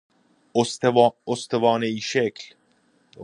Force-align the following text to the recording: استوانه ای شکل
استوانه 1.37 1.87
ای 1.87 1.99
شکل 2.09 2.45